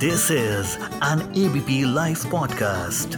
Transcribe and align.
This 0.00 0.30
is 0.30 0.78
an 1.02 1.20
ABP 1.34 1.74
Life 1.86 2.22
podcast. 2.26 3.16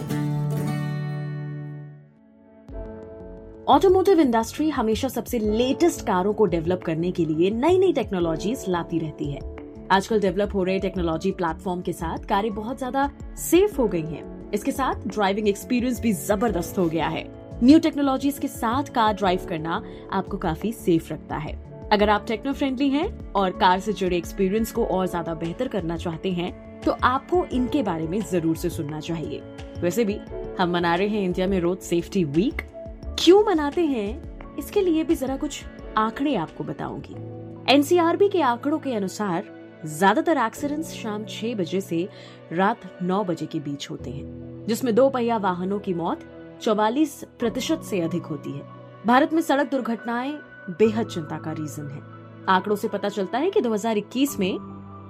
Automotive 3.68 4.20
industry 4.20 4.68
हमेशा 4.70 5.08
सबसे 5.08 5.38
latest 5.38 6.04
कारों 6.06 6.32
को 6.32 6.46
डेवलप 6.46 6.82
करने 6.82 7.10
के 7.10 7.24
लिए 7.24 7.50
नई 7.50 7.78
नई 7.78 7.92
टेक्नोलॉजीज़ 7.92 8.64
लाती 8.68 8.98
रहती 8.98 9.30
है 9.32 9.40
आजकल 9.90 10.20
डेवलप 10.20 10.54
हो 10.54 10.64
रहे 10.64 10.78
टेक्नोलॉजी 10.78 11.32
प्लेटफॉर्म 11.32 11.82
के 11.82 11.92
साथ 11.92 12.26
कारें 12.28 12.52
बहुत 12.54 12.78
ज़्यादा 12.78 13.08
सेफ़ 13.40 13.76
हो 13.76 13.86
गई 13.88 14.02
हैं। 14.02 14.50
इसके 14.50 14.72
साथ 14.72 15.06
ड्राइविंग 15.08 15.48
एक्सपीरियंस 15.48 16.00
भी 16.00 16.12
ज़बरदस्त 16.14 16.78
हो 16.78 16.86
गया 16.86 17.08
है 17.08 17.24
न्यू 17.62 17.78
टेक्नोलॉजीज़ 17.78 18.40
के 18.40 18.48
साथ 18.50 18.92
कार 18.94 19.14
ड्राइव 19.14 19.46
करना 19.48 19.82
आपको 20.12 20.38
काफ़ी 20.38 20.72
सेफ़ 20.80 21.12
रखता 21.12 21.36
है 21.36 21.54
अगर 21.90 22.10
आप 22.10 22.26
टेक्नो 22.28 22.52
फ्रेंडली 22.52 22.88
हैं 22.88 23.06
और 23.34 23.56
कार 23.58 23.80
से 23.80 23.92
जुड़े 23.92 24.16
एक्सपीरियंस 24.16 24.72
को 24.72 24.84
और 24.88 25.06
ज़्यादा 25.06 25.34
बेहतर 25.36 25.68
करना 25.68 25.96
चाहते 25.98 26.30
हैं 26.32 26.71
तो 26.84 26.92
आपको 26.92 27.44
इनके 27.44 27.82
बारे 27.82 28.06
में 28.08 28.20
ज़रूर 28.20 28.56
से 28.56 28.70
सुनना 28.70 29.00
चाहिए। 29.00 29.42
वैसे 29.80 30.04
भी, 30.04 30.18
हम 30.60 30.70
मना 30.70 30.94
रहे 30.94 31.08
हैं 31.08 31.22
इंडिया 31.22 31.46
में 31.46 31.60
रोड 31.60 31.78
सेफ्टी 31.78 32.24
वीक। 32.24 32.62
क्यों 33.18 33.44
मनाते 33.44 33.86
हैं? 33.86 34.56
इसके 34.56 34.80
लिए 34.80 35.04
भी 35.04 35.14
जरा 35.14 35.36
कुछ 35.36 35.64
आंकड़े 35.96 36.34
आपको 36.34 36.64
बताऊँगी। 36.64 37.14
एनसीआरबी 37.74 38.28
के 38.28 38.42
आंकड़ों 38.42 38.78
के 38.78 38.94
अनुसार, 38.94 39.44
ज़्यादातर 39.86 40.38
एक्सीडेंट्स 40.38 40.92
शाम 40.92 41.24
छह 41.24 41.54
बजे 41.54 41.80
से 41.80 42.08
रात 42.52 42.80
नौ 43.02 43.24
बजे 43.24 43.46
के 43.46 43.60
बीच 43.60 43.90
होते 43.90 44.10
हैं, 44.10 44.64
जिसमें 44.68 44.94
दो 44.94 45.08
पहिया 45.10 45.36
वाहनों 45.36 45.78
की 45.78 45.94
मौत 45.94 46.20
चौवालीस 46.62 47.24
प्रतिशत 47.38 47.82
से 47.82 48.00
अधिक 48.00 48.22
होती 48.22 48.52
है। 48.52 48.62
भारत 49.06 49.32
में 49.32 49.42
सड़क 49.42 49.70
दुर्घटनाएँ 49.70 50.32
बेहद 50.70 51.06
चिंता 51.06 51.38
का 51.38 51.52
रीजन 51.52 51.88
है। 51.88 52.02
आंकड़ों 52.48 52.76
से 52.76 52.88
पता 52.88 53.08
चलता 53.08 53.38
है 53.38 53.50
कि 53.50 53.60
2021 53.60 54.38
में 54.40 54.58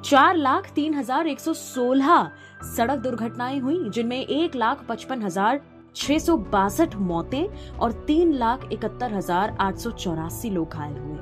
चार 0.05 0.37
लाख 0.37 0.71
तीन 0.75 0.95
हज़ार 0.95 1.27
एक 1.27 1.41
सौ 1.41 1.53
सोलह 1.55 2.31
सड़क 2.67 2.99
दुर्घटनाएँ 2.99 3.59
हुई, 3.61 3.89
जिनमें 3.89 4.19
एक 4.19 4.57
लाख 4.57 4.85
पचपन 4.89 5.23
हज़ार 5.23 5.61
छह 5.97 6.19
सौ 6.19 6.37
बासठ 6.53 6.97
मौतें 6.97 7.77
और 7.79 7.93
तीन 8.07 8.33
लाख 8.35 8.69
इकहत्तर 8.73 9.15
हज़ार 9.15 9.57
आठ 9.61 9.77
सौ 9.79 9.91
चौरासी 9.93 10.51
लोग 10.51 10.69
घायल 10.69 10.97
हुए। 10.97 11.19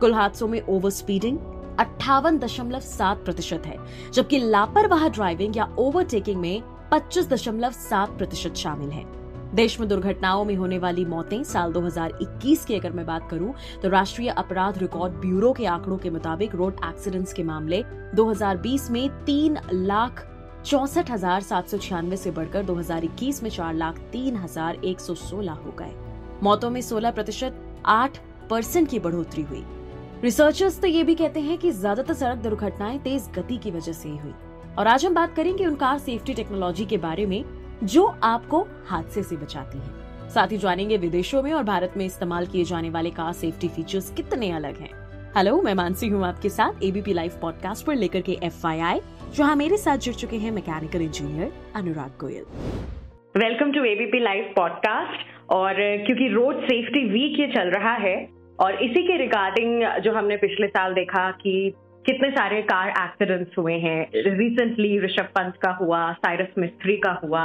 कुल 0.00 0.14
हादसों 0.14 0.48
में 0.48 0.60
ओवर 0.60 0.90
स्पीडिंग 0.90 1.38
अट्ठावन 1.80 2.38
दशमलव 2.38 2.80
सात 2.80 3.24
प्रतिशत 3.24 3.66
है, 3.66 3.78
जबकि 4.12 4.38
लापरवाह 4.40 5.08
ड्राइविंग 5.08 5.56
या 5.56 5.68
ओवरटेकिंग 5.78 6.40
में 6.40 6.62
पच्चीस 6.92 7.28
दशमलव 7.28 7.70
सात 7.72 8.18
प्रतिशत 8.18 8.54
शामिल 8.56 8.90
है। 8.90 9.04
देश 9.54 9.78
में 9.80 9.88
दुर्घटनाओं 9.88 10.44
में 10.44 10.54
होने 10.56 10.78
वाली 10.78 11.04
मौतें 11.04 11.42
साल 11.44 11.72
2021 11.72 12.64
की 12.64 12.74
अगर 12.74 12.92
मैं 12.92 13.04
बात 13.06 13.28
करूँ 13.30 13.52
तो 13.82 13.88
राष्ट्रीय 13.88 14.28
अपराध 14.30 14.78
रिकॉर्ड 14.78 15.12
ब्यूरो 15.14 15.52
के 15.52 15.66
आंकड़ों 15.66 15.98
के 15.98 16.10
मुताबिक 16.10 16.54
रोड 16.54 16.80
एक्सीडेंट्स 16.84 17.32
के 17.32 17.42
मामले 17.42 17.82
2020 18.16 18.90
में 18.90 19.08
तीन 19.26 19.58
लाख 19.72 20.26
चौसठ 20.64 21.10
हज़ार 21.10 21.42
सात 21.42 21.68
सौ 21.68 21.78
छियानवे 21.78 22.16
से 22.16 22.30
बढ़कर 22.30 22.64
2021 22.66 23.42
में 23.42 23.50
चार 23.50 23.74
लाख 23.74 23.98
तीन 24.12 24.36
हज़ार 24.36 24.84
एक 24.84 25.00
सौ 25.00 25.14
सोलह 25.14 25.52
हो 25.54 25.74
गए। 25.78 25.92
मौतों 26.42 26.70
में 26.70 26.80
16 26.82 27.14
प्रतिशत 27.14 27.64
आठ 27.86 28.18
परसेंट 28.50 28.88
की 28.90 28.98
बढ़ोतरी 28.98 29.42
हुई। 29.42 29.64
रिसर्चर्स 30.22 30.80
तो 30.80 30.86
ये 30.86 31.02
भी 31.04 31.14
कहते 31.14 31.40
हैं 31.40 31.58
कि 31.58 31.70
ज़्यादातर 31.72 32.14
सड़क 32.14 32.38
दुर्घटनाएँ 32.38 32.98
तेज 32.98 33.30
गति 33.36 33.58
की 33.58 33.70
वजह 33.70 33.92
से 33.92 34.08
ही 34.08 34.16
हुई। 34.16 34.34
और 34.78 34.86
आज 34.86 35.04
हम 35.06 35.14
बात 35.14 35.34
करेंगे 35.36 35.66
उन 35.66 35.74
कार 35.76 35.98
सेफ्टी 35.98 36.34
टेक्नोलॉजी 36.34 36.84
के 36.84 36.98
बारे 36.98 37.26
में 37.26 37.42
जो 37.84 38.04
आपको 38.22 38.60
हादसे 38.86 39.22
से 39.22 39.36
बचाती 39.36 39.78
है। 39.78 40.28
साथ 40.30 40.52
ही 40.52 40.56
जानेंगे 40.56 40.96
विदेशों 40.96 41.42
में 41.42 41.52
और 41.52 41.64
भारत 41.64 41.94
में 41.96 42.04
इस्तेमाल 42.06 42.46
किए 42.46 42.64
जाने 42.64 42.90
वाले 42.90 43.10
कार 43.10 43.32
सेफ्टी 43.32 43.68
फीचर्स 43.68 44.10
कितने 44.10 44.50
अलग 44.52 44.78
हैं। 44.78 44.90
हेलो 45.36 45.60
मैं 45.62 45.74
मानसी 45.74 46.08
हूँ 46.08 46.24
आपके 46.26 46.48
साथ 46.48 46.82
एबीपी 46.84 47.12
लाइव 47.12 47.38
पॉडकास्ट 47.42 47.86
पर 47.86 47.94
लेकर 47.94 48.20
के 48.20 48.38
एफ़ 48.42 48.66
आई 48.66 49.00
जहाँ 49.36 49.56
मेरे 49.56 49.76
साथ 49.76 49.98
जुड़ 49.98 50.14
चुके 50.14 50.36
हैं 50.36 50.50
mechanical 50.50 51.02
engineer 51.02 51.52
Anurag 51.76 52.18
Goyal. 52.20 52.44
Welcome 53.36 53.72
to 53.72 53.84
ABP 53.84 54.20
live 54.20 54.52
podcast 54.56 55.52
और 55.52 55.74
क्योंकि 56.06 56.28
रोड 56.28 56.62
सेफ्टी 56.64 57.04
वीक 57.08 57.40
ये 57.40 57.46
चल 57.54 57.70
रहा 57.70 57.94
है 58.00 58.16
और 58.58 58.82
इसी 58.82 59.02
के 59.02 59.18
रिगार्डिंग 59.18 59.82
जो 60.02 60.12
हमने 60.12 60.36
पिछले 60.36 60.66
साल 60.68 60.94
देखा 60.94 61.30
कि 61.40 61.72
कितने 62.04 62.30
सारे 62.30 62.60
कार 62.62 62.88
एक्सीडेंट्स 62.88 63.58
हुए 63.58 63.74
हैं। 63.78 64.00
रिसेंटली 64.16 64.98
ऋषभ 64.98 65.28
पंत 65.36 65.54
का 65.62 65.70
हुआ 65.72 66.00
साइरस 66.12 66.48
मिस्त्री 66.58 66.96
का 66.96 67.12
हुआ 67.24 67.44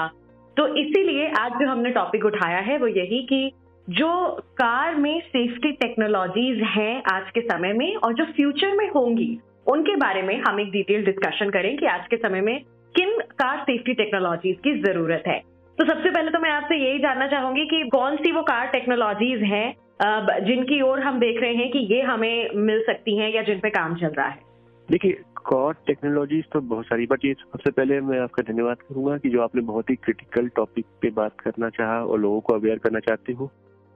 तो 0.59 0.65
इसीलिए 0.75 1.27
आज 1.39 1.51
जो 1.51 1.67
हमने 1.67 1.89
टॉपिक 1.89 2.25
उठाया 2.25 2.57
है 2.61 2.77
वो 2.77 2.87
यही 2.87 3.21
कि 3.25 3.51
जो 3.87 4.09
कार 4.57 4.95
में 4.95 5.19
सेफ्टी 5.27 5.71
टेक्नोलॉजीज़ 5.73 6.63
हैं 6.69 7.01
आज 7.11 7.29
के 7.31 7.41
समय 7.41 7.73
में 7.73 7.95
और 7.95 8.13
जो 8.13 8.25
फ्यूचर 8.31 8.75
में 8.77 8.89
होंगी, 8.89 9.29
उनके 9.67 9.95
बारे 9.95 10.21
में 10.21 10.35
हम 10.39 10.59
एक 10.59 10.71
डिटेल 10.71 11.05
डिस्कशन 11.05 11.49
करें 11.49 11.75
कि 11.77 11.85
आज 11.85 12.07
के 12.07 12.17
समय 12.17 12.41
में 12.41 12.59
किन 12.95 13.17
कार 13.39 13.61
सेफ्टी 13.61 13.93
टेक्नोलॉजीज़ 13.93 14.57
की 14.57 14.73
ज़रूरत 14.81 15.23
है। 15.27 15.39
तो 15.77 15.85
सबसे 15.85 16.09
पहले 16.09 16.31
तो 16.31 16.39
मैं 16.39 16.51
आपसे 16.51 16.77
यही 16.77 16.99
जानना 16.99 17.27
चाहूँगी 17.27 17.65
कि 17.65 17.81
कौन 17.89 18.15
सी 18.17 18.31
वो 18.31 18.41
कार 18.43 18.67
टेक्नोलॉजीज़ 18.67 19.43
हैं 19.45 20.45
जिनकी 20.45 20.81
ओर 20.81 20.99
हम 20.99 21.19
देख 21.19 21.41
रहे 21.41 21.53
हैं 21.53 21.71
कि 21.71 21.87
ये 21.93 22.01
हमें 22.03 22.55
मिल 22.65 22.83
सकती 22.85 23.17
हैं 23.17 23.33
या 23.35 23.41
जिन 23.43 23.59
पे 23.59 23.69
काम 23.71 23.95
चल 23.95 24.13
रहा 24.17 24.27
है। 24.27 24.47
देखिए 24.89 25.21
कॉर 25.49 25.73
टेक्नोलॉजीज़ 25.87 26.45
तो 26.53 26.59
बहुत 26.61 26.85
सारी 26.85 27.05
बट 27.05 27.25
ये 27.25 27.33
सबसे 27.33 27.71
पहले 27.71 27.99
मैं 28.01 28.19
आपका 28.19 28.43
धन्यवाद 28.43 28.81
करूँगा 28.81 29.17
कि 29.17 29.29
जो 29.29 29.41
आपने 29.41 29.61
बहुत 29.61 29.89
ही 29.89 29.95
क्रिटिकल 29.95 30.47
टॉपिक 30.47 30.85
पे 31.01 31.09
बात 31.09 31.39
करना 31.39 31.69
चाहा 31.69 31.99
और 32.03 32.19
लोगों 32.19 32.39
को 32.39 32.53
अवेयर 32.53 32.77
करना 32.77 32.99
चाहते 32.99 33.33
हो 33.33 33.47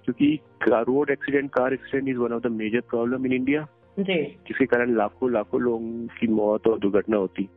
क्योंकि 0.08 0.40
road 0.70 1.10
accident 1.10 1.52
car 1.52 1.74
accident 1.74 2.10
is 2.10 2.18
one 2.18 2.34
of 2.34 2.44
the 2.44 2.52
major 2.52 2.80
problem 2.80 3.26
in 3.26 3.34
India 3.34 3.68
जिसके 4.00 4.66
कारण 4.66 4.96
लाखों 4.96 5.32
लाखों 5.32 5.62
लोगों 5.62 6.08
की 6.20 6.28
मौत 6.28 6.68
और 6.68 6.80
दुर्घटना 6.80 7.18
होती। 7.18 7.48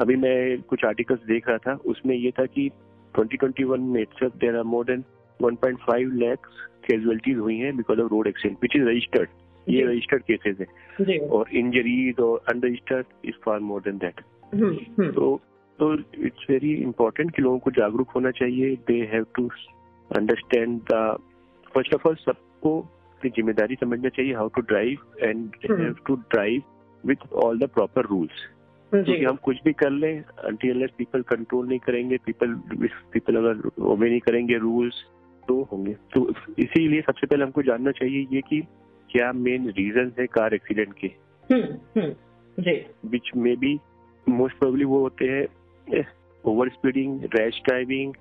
अभी 0.00 0.16
मैं 0.16 0.62
कुछ 0.62 0.84
आर्टिकल्स 0.84 1.20
देख 1.26 1.48
रहा 1.48 1.58
था 1.58 1.78
उसमें 1.86 2.16
ये 2.16 2.30
था 2.30 2.46
कि 2.46 2.70
2021 3.14 3.78
में 3.78 4.00
itself 4.02 4.36
there 4.36 4.56
are 4.56 4.62
more 4.62 4.84
than 4.84 5.04
1.5 5.40 6.16
lakh 6.22 6.48
casualties 6.88 7.38
हुई 7.38 7.58
हैं 7.58 7.76
because 7.76 8.00
of 8.00 8.10
road 8.10 8.26
accident 8.26 8.58
which 8.62 8.76
is 8.76 8.88
registered 8.88 9.28
ये 9.68 9.84
रजिस्टर्ड 9.84 10.22
केसेस 10.22 10.56
है। 10.60 11.18
और 11.18 11.50
इंजरीज 11.56 12.20
और 12.20 12.42
unregistered 12.50 13.06
is 13.24 13.36
far 13.44 13.60
more 13.62 13.80
than 13.82 13.98
that 13.98 14.20
तो 15.14 15.40
तो 15.78 15.92
इट्स 15.94 16.46
वेरी 16.50 16.72
इंपॉर्टेंट 16.74 17.34
कि 17.36 17.42
लोगों 17.42 17.58
को 17.58 17.70
जागरूक 17.72 18.10
होना 18.10 18.30
चाहिए। 18.32 18.74
They 18.88 19.00
have 19.12 19.26
to 19.36 19.48
understand 20.10 20.80
the 20.92 21.16
first 21.74 21.94
of 21.94 22.08
all 22.08 22.14
सबको 22.16 22.78
अपनी 22.80 23.30
ज़िम्मेदारी 23.30 23.74
समझना 23.74 24.08
चाहिए 24.08 24.34
how 24.34 24.48
to 24.48 24.62
drive 24.68 24.98
and 25.22 25.50
have 25.64 25.94
to 26.06 26.14
drive 26.32 26.62
with 27.04 27.32
all 27.44 27.58
the 27.58 27.68
proper 27.70 28.06
rules 28.06 28.46
क्योंकि 28.92 29.24
हम 29.24 29.36
कुछ 29.44 29.56
भी 29.64 29.72
कर 29.72 29.90
लें 29.90 30.22
अनटिल 30.22 30.86
पीपल 30.98 31.22
कंट्रोल 31.30 31.66
नहीं 31.68 31.78
करेंगे 31.78 32.16
पीपल 32.26 32.54
पीपल 33.12 33.36
अगर 33.36 33.82
ओबे 33.84 34.08
नहीं 34.08 34.20
करेंगे 34.20 34.58
रूल्स 34.58 35.02
तो 35.48 35.62
होंगे। 35.72 35.92
तो 36.14 36.28
इसीलिए 36.58 37.00
सबसे 37.00 37.26
पहले 37.26 37.44
हमको 37.44 37.62
जानना 37.62 37.90
चाहिए 37.92 38.26
ये 38.32 38.40
कि 38.48 38.60
क्या 39.10 39.32
मेन 39.38 39.68
रीजन 39.78 40.12
है 40.18 40.26
कार 40.28 40.54
एक्सीडेंट 40.54 40.94
के? 41.04 41.10
Which 43.08 43.30
may 43.36 43.54
be 43.56 43.78
most 44.26 44.58
probably 44.58 44.84
वो 44.84 45.00
होते 45.00 45.28
हैं 45.28 46.04
ओवर 46.44 46.68
स्पीडिंग 46.68 47.22
रैश 47.34 47.60
ड्राइविंग 47.64 48.12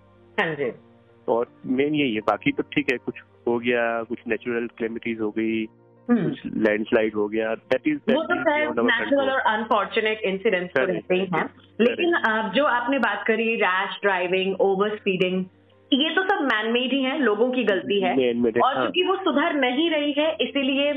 और 1.27 1.47
मेन 1.65 1.95
यही 1.95 2.13
है 2.13 2.21
बाकी 2.27 2.51
तो 2.51 2.63
ठीक 2.73 2.91
है 2.91 2.97
कुछ 2.97 3.21
हो 3.47 3.57
गया 3.57 3.81
कुछ 4.03 4.19
नेचुरल 4.27 4.67
क्लेमिटीज 4.77 5.19
हो 5.21 5.29
गई 5.31 5.65
हम्म। 6.07 6.29
कुछ 6.29 6.39
लैंडस्लाइड 6.57 7.15
हो 7.15 7.27
गया 7.27 7.53
दैट 7.71 7.87
इज़ 7.87 7.97
वो 8.11 8.23
तो 8.23 8.81
नेचुरल 8.83 9.29
और 9.29 9.39
अनफॉर्चुनेट 9.53 10.21
इंसिडेंट्स 10.25 10.73
तो 10.73 10.85
रहते 10.85 11.15
ही 11.15 11.27
हैं। 11.33 11.45
लेकिन 11.79 12.51
जो 12.55 12.65
आपने 12.67 12.99
बात 12.99 13.23
करी 13.27 13.55
रैश 13.55 13.99
ड्राइविंग 14.01 14.55
ओवर 14.61 14.95
स्पीडिंग 14.95 15.43
ये 15.93 16.09
तो 16.15 16.23
सब 16.23 16.41
मैनमेड 16.43 16.93
ही 16.93 17.01
है 17.03 17.17
लोगों 17.19 17.49
की 17.51 17.63
गलती 17.63 17.99
है। 18.01 18.11
और 18.11 18.75
हाँ। 18.75 18.81
क्योंकि 18.81 19.03
वो 19.03 19.15
सुधर 19.15 19.53
नहीं 19.53 19.89
रही 19.89 20.11
है 20.11 20.29
इसीलिए 20.41 20.93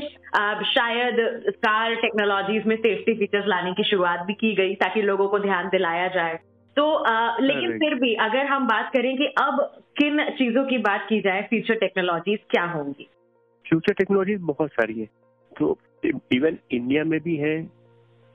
शायद 0.67 1.19
कार 1.57 1.95
टेक्नोलॉजीज़ 1.95 2.67
में 2.67 2.75
सेफ्टी 2.75 3.13
फीचर्स 3.13 3.47
लाने 3.47 3.73
की 3.73 3.83
शुरुआत 3.83 4.25
भी 4.25 4.33
की 4.33 4.53
गई 4.55 4.75
ताकि 4.75 5.01
लोगों 5.01 5.27
को 5.27 5.39
ध्यान 5.39 5.69
दिलाया 5.69 6.07
जाए। 6.07 6.39
तो 6.77 6.83
आ, 6.93 7.37
लेकिन 7.39 7.77
फिर 7.79 7.95
भी 7.95 8.13
अगर 8.21 8.45
हम 8.45 8.67
बात 8.67 8.91
करें 8.93 9.15
कि 9.17 9.25
अब 9.41 9.59
किन 9.97 10.23
चीज़ों 10.29 10.65
की 10.65 10.77
बात 10.77 11.05
की 11.09 11.19
जाए 11.21 11.41
फ्यूचर 11.41 11.75
टेक्नोलॉजीज़ 11.75 12.39
क्या 12.49 12.63
होंगी? 12.65 13.07
फ्यूचर 13.65 13.93
टेक्नोलॉजीज़ 13.93 14.41
बहुत 14.41 14.71
सारी 14.71 14.99
है। 14.99 15.07
तो 15.51 15.77
इवन 16.33 16.57
इंडिया 16.71 17.03
में 17.03 17.19
भी 17.19 17.35
है 17.35 17.59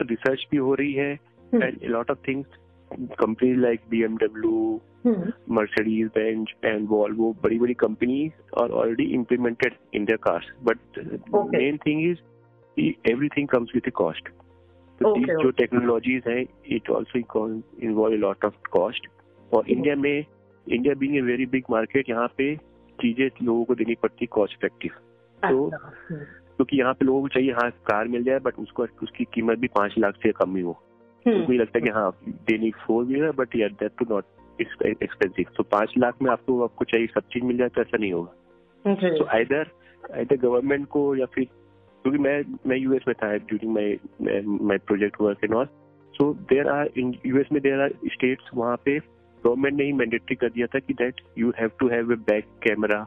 रिसर्च 0.00 0.46
भी 0.50 0.56
हो 0.56 0.74
रही 0.74 0.92
है 0.92 1.12
and 1.54 1.78
lot 1.84 2.10
of 2.10 2.18
things 2.28 2.48
companies 2.92 3.58
like 3.58 3.80
BMW 4.02 4.80
Mercedes 5.50 6.06
Benz 6.06 6.54
and 6.64 6.88
Volvo 6.88 7.32
बड़ी 7.42 7.58
बड़ी 7.58 7.74
companies 7.74 8.62
are 8.62 8.70
already 8.70 9.04
implemented 9.04 9.74
in 9.94 10.04
the 10.04 10.10
cars 10.10 10.50
but 10.62 10.98
main 11.34 11.76
thing 11.76 12.10
is 12.10 12.18
everything 13.28 13.48
comes 13.48 13.70
with 13.74 13.90
cost 13.90 14.28
जो 15.02 15.50
टेक्नोलॉजीज़ 15.50 16.28
है 16.28 16.44
it 16.66 16.90
also 16.90 17.18
involve 17.82 18.14
a 18.14 18.18
lot 18.18 18.44
of 18.44 18.54
cost 18.70 19.06
और 19.54 19.62
hmm. 19.62 19.72
India 19.72 19.96
में 19.96 20.24
India 20.68 20.94
being 20.94 21.16
a 21.16 21.20
very 21.20 21.46
big 21.46 21.64
market 21.70 22.08
यहाँ 22.08 22.26
पे 22.26 22.56
चीज़ें 22.98 23.28
लोगों 23.42 23.64
को 23.64 23.74
देनी 23.74 23.94
पड़ती 23.94 24.26
कॉस्ट 24.26 24.54
अच्छा, 24.54 24.66
इफ़ेक्टिव 24.66 24.92
तो 25.50 25.68
hmm. 25.68 26.24
क्योंकि 26.56 26.78
यहाँ 26.78 26.94
पे 26.94 27.04
लोगों 27.04 27.20
को 27.22 27.28
चाहिए 27.28 27.50
हाँ 27.50 27.70
कार 27.70 28.08
मिल 28.08 28.22
जाए 28.24 28.38
बट 28.38 28.54
उसको 28.58 28.86
उसकी 29.02 29.24
कीमत 29.24 29.58
भी 29.58 29.66
पाँच 29.66 29.94
लाख 29.98 30.14
से 30.14 30.32
कम 30.32 30.56
ही 30.56 30.62
हो। 30.62 30.82
उनको 31.34 31.52
ये 31.52 31.58
लगता 31.58 31.78
है 31.78 31.82
कि 31.82 31.88
हाँ 31.88 32.20
they 32.28 32.58
need 32.58 32.74
four 32.76 33.04
wheeler 33.04 33.32
but 33.32 33.56
यार 33.56 33.70
दैट 33.70 33.92
टू 33.98 34.04
नॉट 34.10 34.24
एक्सपेंसिव 34.60 35.46
तो 35.56 35.62
पाँच 35.62 35.94
लाख 35.98 36.14
में 36.22 36.30
आपको 36.30 36.62
आपको 36.64 36.84
चाहिए 36.84 37.06
सब 37.06 37.20
चीज़ 37.20 37.44
मिल 37.44 37.56
जाए 37.56 37.68
तो 37.68 37.80
ऐसा 37.80 37.98
नहीं 37.98 38.12
होगा। 38.12 38.34
तो 39.18 39.24
आइदर 39.24 39.70
आइदर 40.14 40.36
गवर्नमेंट 40.36 40.88
को 40.88 41.16
या 41.16 41.26
फिर 41.26 41.44
क्योंकि 42.02 42.18
मैं 42.18 42.42
मैं 42.66 42.76
यूएस 42.76 43.02
में 43.08 43.14
था 43.22 43.36
during 43.36 43.72
my 43.74 43.98
my 44.46 44.78
project 44.78 45.20
work 45.20 45.38
and 45.44 45.54
all 45.54 45.66
so 46.14 46.34
there 46.34 46.68
are 46.68 46.90
in 46.96 47.14
US 47.26 47.46
में 47.52 47.62
देर 47.62 47.80
आर 47.80 47.94
स्टेट्स 48.06 48.50
वहाँ 48.54 48.76
पे 48.84 48.98
गवर्नमेंट 49.44 49.74
ने 49.74 49.84
ही 49.84 49.92
मैंडेटरी 49.92 50.34
कर 50.36 50.48
दिया 50.48 50.66
था 50.66 50.78
कि 50.78 50.94
that 50.94 51.20
you 51.38 51.52
have 51.60 51.70
to 51.80 51.88
have 51.88 52.12
a 52.12 52.16
back 52.16 52.44
camera 52.62 53.06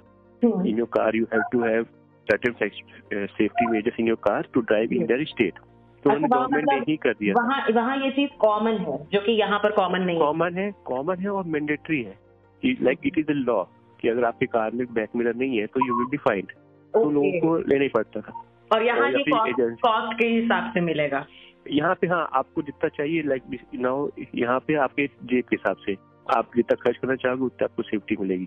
in 0.67 0.77
your 0.77 0.87
car 0.87 1.15
you 1.15 1.25
have 1.33 1.41
to 1.51 1.59
to 1.59 1.65
have 1.69 1.85
certain 2.31 2.53
fac- 2.59 3.17
uh, 3.17 3.27
safety 3.37 3.65
measures 3.71 3.99
in 3.99 4.07
your 4.11 4.19
car 4.27 4.43
to 4.55 4.61
drive 4.71 4.91
in 4.91 5.07
their 5.11 5.25
state 5.35 5.59
तो 6.03 6.09
अच्छा, 6.09 6.27
government 6.27 6.65
ने 6.65 6.75
मतलब 6.75 6.89
ही 6.89 6.95
कर 6.97 7.13
दिया 7.13 7.33
वहाँ 7.35 7.65
वहाँ 7.75 7.97
ये 7.97 8.11
चीज़ 8.11 8.29
कॉमन 8.41 8.77
है 8.79 8.97
जो 9.13 9.21
कि 9.21 9.31
यहाँ 9.39 9.59
पर 9.59 9.71
कॉमन 9.75 10.01
नहीं 10.01 10.15
है। 10.15 10.21
कॉमन 10.21 10.57
है 10.57 10.71
कॉमन 10.85 11.19
है 11.19 11.29
और 11.29 11.43
मैंडेटरी 11.55 12.01
है। 12.03 12.17
Like 12.63 12.99
it 13.05 13.17
is 13.19 13.31
a 13.31 13.33
law 13.35 13.63
कि 13.99 14.07
अगर 14.09 14.25
आपके 14.25 14.45
कार 14.47 14.71
में 14.71 14.85
बैक 14.93 15.09
मिरर 15.15 15.35
नहीं 15.35 15.57
है 15.59 15.65
तो 15.67 15.85
यू 15.87 15.97
विल 15.97 16.07
बी 16.11 16.17
फाइंड 16.19 16.51
तो 16.93 17.09
लोगों 17.09 17.39
को 17.41 17.57
लेना 17.59 17.83
ही 17.83 17.89
पड़ता 17.89 18.21
था। 18.21 18.33
और 18.71 18.83
यहाँ 18.83 19.09
ये 19.11 19.23
कॉस्ट 19.23 20.17
के 20.19 20.27
हिसाब 20.27 20.71
से 20.73 20.81
मिलेगा। 20.81 21.25
यहाँ 21.71 21.95
पे 22.01 22.07
हाँ 22.07 22.27
आपको 22.35 22.61
जितना 22.61 22.89
चाहिए 22.89 23.21
लाइक 23.23 23.59
नाउ 23.75 24.07
यहाँ 24.35 24.59
पे 24.67 24.75
आपके 24.83 25.05
जेब 25.07 25.43
के 25.49 25.55
हिसाब 25.55 25.75
से। 25.85 25.95
आप 26.27 26.51
जितना 26.55 26.75
खर्च 26.83 26.97
करना 26.97 27.15
चाहोगे 27.17 27.43
उतना 27.43 27.65
आपको 27.65 27.83
सेफ्टी 27.83 28.15
मिलेगी। 28.19 28.45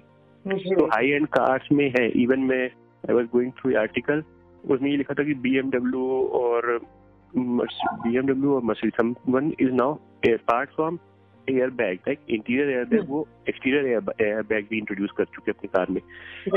तो 0.75 0.87
हाई 0.87 1.11
एंड 1.11 1.27
कार्स 1.37 1.69
में 1.73 1.89
है। 1.91 2.09
इवन 2.23 2.41
मैं 2.49 2.65
I 2.65 3.15
was 3.15 3.27
going 3.33 3.53
through 3.59 3.77
article 3.81 4.23
उसमें 4.65 4.91
ये 4.91 4.97
लिखा 4.97 5.15
था 5.15 5.25
कि 5.25 5.35
बीएमडब्ल्यू 5.45 6.05
और 6.41 6.79
बीएमडब्ल्यू 7.37 8.55
और 8.55 8.63
Mercedes 8.63 8.93
someone 8.97 9.53
is 9.61 9.71
now 9.71 9.95
part 10.27 10.71
from 10.71 10.99
airbag 11.71 11.99
like 12.09 12.19
interior 12.31 12.71
airbag 12.85 13.09
वो 13.09 13.27
एक्सटीरियर 13.49 13.87
एयर 14.23 14.43
बैग 14.43 14.67
भी 14.71 14.79
इंट्रोड्यूस 14.79 15.11
कर 15.17 15.25
चुके 15.25 15.51
हैं 15.51 15.59
अपनी 15.59 15.69
कार 15.69 15.87
में। 15.91 16.01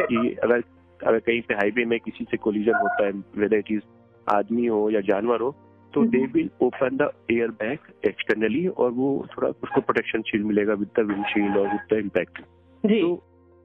कि 0.05 0.33
अगर 0.43 0.63
अगर 1.07 1.19
कहीं 1.19 1.41
पे 1.41 1.53
हाईवे 1.53 1.85
में 1.85 1.99
किसी 1.99 2.23
से 2.31 2.37
कोलिजन 2.37 2.75
होता 2.75 3.05
है 3.05 3.11
वेदर 3.11 3.57
इट 3.57 3.71
इज़ 3.71 3.81
आदमी 4.27 4.65
हो 4.65 4.89
या 4.89 5.01
जानवर 5.01 5.41
हो 5.41 5.55
तो। 5.93 6.05
They 6.05 6.25
will 6.25 6.49
open 6.61 6.97
the 6.97 7.09
airbag 7.47 7.79
externally 8.07 8.67
और 8.67 8.91
वो 8.91 9.27
थोड़ा 9.37 9.49
उसको 9.49 9.81
प्रोटेक्शन 9.81 10.21
शील्ड 10.21 10.45
मिलेगा 10.45 10.73
विद 10.73 10.89
द 10.99 11.05
विंडशील्ड 11.05 11.57
और 11.57 11.67
विद 11.67 11.93
द 11.93 11.97
इम्पैक्ट 11.97 12.41
तो 12.83 13.15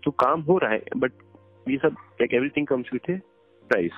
तो 0.03 0.11
काम 0.11 0.41
हो 0.41 0.59
रहा 0.59 0.71
है 0.71 0.83
बट 0.97 1.13
ये 1.69 1.77
सब 1.77 1.97
like 2.21 2.35
everything 2.35 2.67
comes 2.67 2.87
with 2.93 3.11
a 3.11 3.21
price 3.71 3.93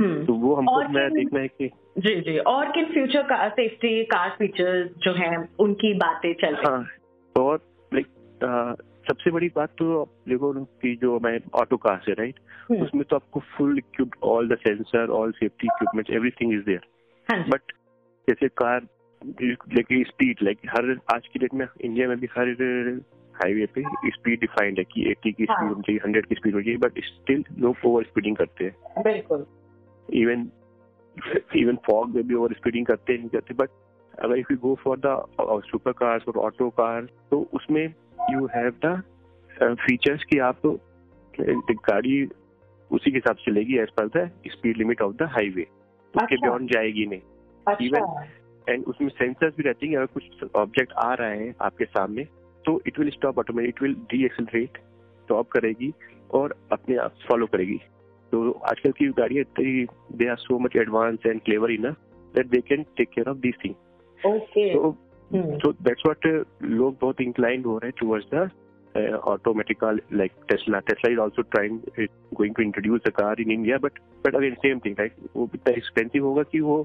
hmm, 0.00 0.24
तो 0.24 0.34
वो 0.34 0.54
हमको 0.54 0.88
मैं 0.92 1.10
देखना 1.12 1.40
है 1.40 1.48
कि 1.48 1.70
जी 1.98 2.14
जी। 2.20 2.38
और 2.50 2.70
किन 2.72 2.84
फ्यूचर 2.84 3.22
का 3.22 3.48
सेफ्टी 3.50 4.02
कार 4.04 4.30
फीचर्स 4.38 4.90
जो 4.98 5.12
हैं 5.14 5.36
उनकी 5.58 5.92
बातें 5.98 6.32
चल 6.34 6.54
रही 6.54 6.66
हाँ? 6.66 6.86
और 7.34 7.60
लाइक 7.92 8.06
सबसे 9.08 9.30
बड़ी 9.30 9.48
बात 9.56 9.70
तो 9.78 10.04
देखो 10.28 10.52
कि 10.82 10.94
जो 11.02 11.18
मैं 11.24 11.38
ऑटो 11.54 11.76
कार 11.76 12.00
से 12.06 12.12
राइट 12.12 12.40
हम्म, 12.70 12.82
उसमें 12.82 13.04
तो 13.10 13.16
आपको 13.16 13.40
full 13.56 13.78
equipped 13.78 14.16
all 14.24 14.48
the 14.48 14.56
sensor 14.58 15.10
all 15.10 15.32
safety 15.32 15.66
equipment 15.66 16.10
everything 16.10 16.52
is 16.52 16.64
there 16.64 17.44
but 17.48 17.72
जैसे 18.28 18.48
कार 18.56 18.86
लेकिन 19.74 20.02
स्पीड 20.04 20.42
लाइक 20.42 20.58
हर 20.70 20.96
आज 21.14 21.26
की 21.26 21.38
डेट 21.38 21.54
में 21.54 21.66
इंडिया 21.80 22.08
में 22.08 22.18
भी 22.20 22.28
हर 22.38 22.54
हाईवे 23.34 23.66
पे 23.66 23.82
स्पीड 24.10 24.40
डिफाइंड 24.40 24.78
है 24.78 24.84
कि 24.84 25.10
80 25.10 25.32
की 25.32 25.44
हाँ। 25.44 25.56
स्पीड 25.56 25.70
होनी 25.70 25.82
चाहिए 25.82 26.00
100 26.00 26.26
की 26.26 26.34
स्पीड 26.34 26.52
होनी 26.52 26.64
चाहिए 26.64 26.78
बट 26.78 27.04
स्टिल 27.04 27.44
लोग 27.58 27.76
ओवर 27.84 28.04
स्पीडिंग 28.04 28.36
करते 28.36 28.64
हैं। 28.64 29.02
बिल्कुल। 29.02 29.46
इवन 30.12 30.48
इवन 31.56 31.76
फॉग 31.76 32.14
में 32.14 32.26
भी 32.26 32.34
ओवर 32.34 32.52
स्पीडिंग 32.52 32.86
करते 32.86 33.12
हैं, 33.12 33.20
नहीं 33.20 33.28
करते 33.28 33.54
बट 33.54 33.68
अगर 34.18 34.38
if 34.38 34.46
you 34.50 34.58
go 34.58 34.74
for 34.74 35.00
the 35.06 35.26
super 35.40 35.92
cars 35.92 36.24
और 36.28 36.36
ऑटो 36.36 36.70
कार 36.70 37.08
तो 37.30 37.48
उसमें 37.54 37.94
यू 38.32 38.46
हैव 38.46 38.72
द 38.84 39.02
फीचर्स 39.62 40.24
कि 40.24 40.38
आप 40.38 40.60
uh, 40.60 41.74
गाड़ी 41.90 42.28
उसी 42.90 43.10
के 43.10 43.16
हिसाब 43.16 43.36
से 43.36 43.50
चलेगी 43.50 43.78
as 43.78 43.88
per 44.00 44.08
the 44.08 44.30
speed 44.46 44.76
limit 44.76 45.00
of 45.00 45.16
the 45.16 45.22
highway 45.22 45.62
उसके 45.62 46.34
अच्छा। 46.34 46.36
बियॉन्ड 46.36 46.72
जाएगी 46.72 47.06
नहीं। 47.06 47.20
अच्छा। 47.68 47.84
Even- 47.84 48.70
एंड 48.70 48.84
उसमें 48.84 49.08
सेंसर्स 49.08 49.54
भी 49.56 49.62
रहते 49.62 49.86
हैं 49.86 49.96
अगर 49.96 50.06
कुछ 50.06 50.44
ऑब्जेक्ट 50.56 50.92
आ 50.92 51.14
रहा 51.14 51.28
है 51.28 51.54
आपके 51.60 51.84
सामने 51.84 52.26
तो 52.66 52.80
it 52.86 52.98
will 52.98 53.10
stop 53.10 53.38
automatic 53.38 53.74
it 53.76 53.82
will 53.82 53.94
decelerate 54.24 54.78
stop 55.24 55.50
करेगी 55.50 55.92
और 56.34 56.54
अपने 56.72 56.96
आप 56.96 57.14
फॉलो 57.28 57.46
करेगी। 57.46 57.80
तो 58.32 58.50
आजकल 58.50 58.92
की 58.98 59.08
गाड़ियाँ 59.18 59.42
इतनी 59.42 59.86
they 60.18 60.28
are 60.30 60.36
so 60.36 60.58
much 60.58 60.76
advance 60.76 61.26
and 61.26 61.40
clever 61.40 61.70
enough 61.70 61.96
that 62.34 62.46
they 62.46 62.60
can 62.68 62.82
take 62.96 63.08
care 63.14 63.30
of 63.30 63.38
this 63.38 63.54
thing 63.64 63.74
तो 64.74 64.96
hmm, 65.30 65.58
so 65.58 65.68
that's 65.86 66.04
what 66.06 66.26
uh, 66.28 66.40
लोग 66.62 66.96
बहुत 67.00 67.20
inclined 67.22 67.66
हो 67.66 67.78
रहे 67.78 67.90
हैं 67.90 67.94
towards 68.00 68.26
the 68.32 68.42
uh, 68.94 69.16
automatic 69.32 69.78
car 69.78 69.92
like 70.20 70.34
Tesla. 70.50 70.80
Tesla 70.90 71.10
is 71.12 71.18
also 71.18 71.44
trying 71.54 71.78
uh, 71.98 72.06
going 72.34 72.54
to 72.58 72.62
introduce 72.62 73.08
a 73.10 73.12
car 73.20 73.34
in 73.44 73.50
India, 73.50 73.78
but 73.78 73.98
but 74.24 74.36
again 74.40 74.58
same 74.64 74.82
thing, 74.84 74.94
right? 75.00 75.16
वो 75.36 75.48
इतना 75.54 75.74
expensive 75.74 76.22
होगा 76.22 76.42
कि 76.52 76.60
वो 76.60 76.76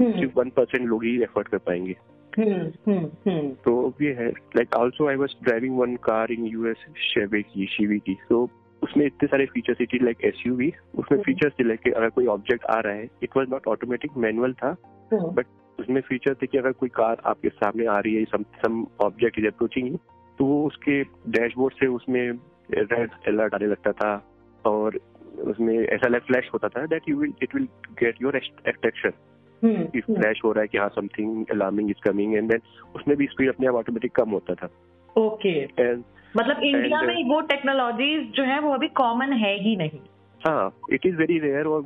हम्म, 0.00 0.12
सिर्फ़ 0.12 0.38
वन 0.38 0.50
परसेंट 0.50 0.86
लोग 0.88 1.04
ही 1.04 1.22
एफर्ट 1.22 1.48
कर 1.48 1.58
पाएँगे। 1.58 1.96
हम्म, 2.38 2.92
हम्म, 2.92 3.30
हम्म, 3.30 3.50
तो 3.50 3.94
ये 4.02 4.12
है 4.12 4.28
like 4.28 4.74
also 4.74 5.08
I 5.08 5.14
was 5.14 5.44
driving 5.44 5.78
one 5.78 5.96
car 5.96 6.32
in 6.32 6.44
US 6.44 6.76
शेवे 6.98 7.42
की 7.42 7.66
शिवी 7.66 7.98
की. 7.98 8.16
तो 8.28 8.50
उसमें 8.82 9.06
इतने 9.06 9.26
सारे 9.26 9.46
फीचर्स 9.46 9.78
थी 9.80 9.98
लाइक 10.04 10.16
एसयूवी 10.24 10.72
उसमें। 10.94 11.22
फीचर्स 11.22 11.52
थे 11.52 11.64
लाइक 11.64 11.94
अगर 11.94 12.08
कोई 12.08 12.26
ऑब्जेक्ट 12.26 12.64
आ 12.64 12.80
रहा 12.80 12.92
है 12.92 13.08
it 13.22 13.36
was 13.36 13.48
not 13.50 13.66
automatic 13.68 14.10
manual 14.16 14.52
था. 14.52 14.76
बट 15.14 15.46
उसमें 15.80 16.00
फीचर 16.00 16.34
थे 16.34 16.46
कि 16.46 16.58
अगर 16.58 16.72
कोई 16.72 16.88
कार 16.88 17.16
आपके 17.26 17.48
सामने 17.48 17.86
आ 17.86 17.98
रही 17.98 18.14
है 18.14 18.24
some 18.24 18.86
object 19.00 19.38
is 19.38 19.46
approaching 19.46 19.88
you 19.88 19.96
तो 20.38 20.44
वो 20.44 20.66
उसके 20.66 21.02
डैशबोर्ड 21.28 21.74
से 21.74 21.86
उसमें 21.86 22.32
रेड 22.70 23.10
अलर्ट 23.28 23.54
आने 23.54 23.66
लगता 23.66 23.92
था. 23.92 24.32
और 24.66 25.00
उसमें 25.40 25.78
ऐसा 25.78 26.08
लाइक 26.08 26.22
फ्लैश 26.22 26.50
होता 26.54 26.68
था 26.68 26.86
that 26.86 27.02
you 27.08 27.16
will 27.16 27.32
it 27.42 27.54
will 27.54 27.68
get 28.02 28.22
your 28.22 28.36
hmm, 28.36 29.35
कि 29.66 30.00
फ्लैश 30.00 30.40
हो 30.44 30.52
रहा 30.52 30.62
है 30.62 30.68
कि 30.68 30.78
हाँ 30.78 30.88
something 30.88 31.46
alarming 31.50 31.90
is 31.90 32.10
coming 32.10 32.34
and 32.34 32.48
then 32.48 32.60
उसमें 32.96 33.16
भी 33.16 33.26
स्पीड 33.26 33.48
अपने 33.48 33.66
आप 33.66 33.74
ऑटोमेटिक 33.74 34.12
कम 34.12 34.30
होता 34.30 34.54
था। 34.54 34.68
ओके 35.16 35.58
एंड 35.62 36.04
मतलब 36.36 36.62
इंडिया 36.62 36.98
And- 36.98 37.08
में 37.08 37.24
वो 37.24 37.40
टेक्नोलॉजीज़ 37.40 38.30
जो 38.30 38.42
है 38.42 38.60
वो 38.60 38.72
अभी 38.74 38.88
कॉमन 38.88 39.32
है 39.32 39.54
ही 39.60 39.76
नहीं। 39.76 40.00
हाँ 40.46 40.76
इट 40.92 41.06
इज़ 41.06 41.16
वेरी 41.16 41.38
रेयर 41.38 41.66
और 41.66 41.82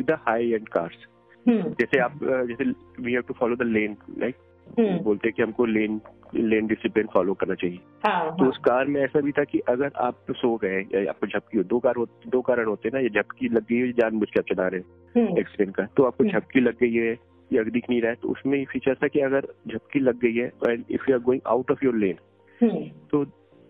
the 0.00 0.18
high 0.28 0.50
end 0.52 0.68
cars 0.68 1.06
hmm, 1.48 1.62
जैसे 1.62 1.98
आप 1.98 2.18
जैसे 2.22 2.64
we 3.02 3.12
have 3.12 3.22
to 3.22 3.34
follow 3.34 3.56
the 3.56 3.62
lane 3.62 3.96
like 4.18 4.34
hmm, 4.78 4.98
बोलते 4.98 5.28
हैं 5.28 5.34
कि 5.36 5.42
हमको 5.42 5.64
लेन 5.66 6.00
लेन 6.34 6.66
डिसिप्लिन 6.66 7.06
फॉलो 7.14 7.34
करना 7.34 7.54
चाहिए। 7.54 7.78
हाँ, 8.06 8.30
तो 8.36 8.42
हाँ, 8.42 8.48
उस 8.50 8.56
कार 8.58 8.84
में 8.84 9.00
ऐसा 9.02 9.20
भी 9.20 9.32
था 9.32 9.44
कि 9.44 9.58
अगर 9.58 9.90
आप 9.96 10.18
सो 10.30 10.56
गए 10.56 10.80
या 10.80 11.10
आपको 11.10 11.26
झपकी 11.26 11.58
हो 11.58 11.64
दो 11.64 11.78
कार 11.78 11.94
हो, 11.96 12.06
दो 12.26 12.40
कारण 12.40 12.66
होते 12.66 12.88
हैं 12.88 12.94
ना 12.94 13.00
ये 13.00 13.08
झपकी 13.08 13.48
लग 13.48 13.62
गई 13.62 13.76
है 13.76 13.92
जानबूझ 13.92 14.28
के 14.30 14.40
आप 14.40 14.54
चला 14.54 14.68
रहे 14.68 14.80
हैं। 14.80 14.86
हम्म, 14.86 15.03
एक्सीडेंट 15.16 15.74
का। 15.76 15.84
तो 15.96 16.02
आपको 16.02 16.24
हम्म। 16.24 16.38
झपकी 16.38 16.60
लग 16.60 16.78
गई 16.80 16.92
है 16.94 17.16
या 17.50 17.62
दिख 17.62 17.84
नहीं 17.90 18.00
रहा 18.02 18.10
है 18.10 18.16
तो 18.22 18.28
उसमें 18.28 18.58
ये 18.58 18.64
फीचर 18.64 18.94
था 19.02 19.08
कि 19.08 19.20
अगर 19.20 19.46
झपकी 19.68 20.00
लग 20.00 20.18
गई 20.20 20.34
है 20.34 20.46
and 20.68 20.84
if 20.90 21.10
you 21.10 21.16
are 21.16 21.22
going 21.22 21.42
out 21.46 21.70
of 21.70 21.84
your 21.84 21.96
lane 21.96 22.18
hmm, 22.60 22.84
तो 23.10 23.22